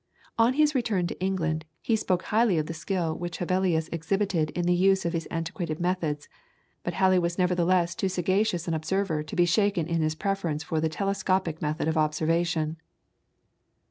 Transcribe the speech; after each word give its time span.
On 0.39 0.53
his 0.53 0.73
return 0.73 1.05
to 1.05 1.19
England, 1.23 1.63
he 1.79 1.95
spoke 1.95 2.23
highly 2.23 2.57
of 2.57 2.65
the 2.65 2.73
skill 2.73 3.15
which 3.15 3.37
Hevelius 3.37 3.87
exhibited 3.91 4.49
in 4.57 4.65
the 4.65 4.73
use 4.73 5.05
of 5.05 5.13
his 5.13 5.27
antiquated 5.29 5.79
methods, 5.79 6.27
but 6.83 6.95
Halley 6.95 7.19
was 7.19 7.37
nevertheless 7.37 7.93
too 7.93 8.09
sagacious 8.09 8.67
an 8.67 8.73
observer 8.73 9.21
to 9.21 9.35
be 9.35 9.45
shaken 9.45 9.85
in 9.87 10.01
his 10.01 10.15
preference 10.15 10.63
for 10.63 10.81
the 10.81 10.89
telescopic 10.89 11.61
method 11.61 11.87
of 11.87 11.97
observation. 11.97 12.77